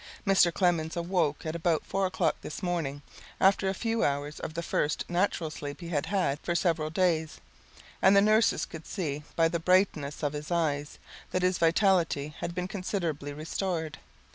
[0.25, 0.51] Mr.
[0.51, 3.03] Clemens awoke at about 4 o'clock this morning
[3.39, 7.39] after a few hours of the first natural sleep he has had for several days,
[8.01, 10.97] and the nurses could see by the brightness of his eyes
[11.29, 13.99] that his vitality had been considerably restored.